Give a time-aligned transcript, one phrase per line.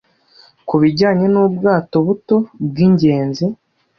[0.67, 2.35] Kubijyanye nubwato buto,
[2.69, 3.45] bwingenzi